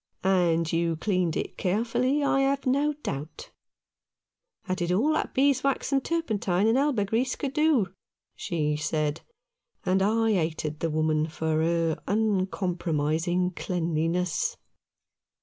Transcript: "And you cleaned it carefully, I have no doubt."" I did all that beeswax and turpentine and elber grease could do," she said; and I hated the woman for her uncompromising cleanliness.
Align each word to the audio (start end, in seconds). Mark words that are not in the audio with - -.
"And 0.23 0.73
you 0.73 0.95
cleaned 0.95 1.37
it 1.37 1.59
carefully, 1.59 2.23
I 2.23 2.39
have 2.39 2.65
no 2.65 2.93
doubt."" 3.03 3.51
I 4.67 4.73
did 4.73 4.91
all 4.91 5.13
that 5.13 5.35
beeswax 5.35 5.91
and 5.91 6.03
turpentine 6.03 6.65
and 6.65 6.75
elber 6.75 7.05
grease 7.05 7.35
could 7.35 7.53
do," 7.53 7.93
she 8.35 8.77
said; 8.77 9.21
and 9.85 10.01
I 10.01 10.33
hated 10.33 10.79
the 10.79 10.89
woman 10.89 11.27
for 11.27 11.61
her 11.61 12.01
uncompromising 12.07 13.51
cleanliness. 13.51 14.57